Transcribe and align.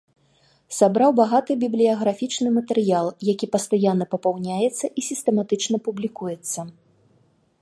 Сабраў 0.77 1.11
багаты 1.19 1.57
бібліяграфічны 1.63 2.49
матэрыял, 2.57 3.11
якія 3.35 3.53
пастаянна 3.59 4.05
папаўняецца 4.17 4.85
і 4.99 5.09
сістэматычна 5.13 5.77
публікуецца. 5.91 6.59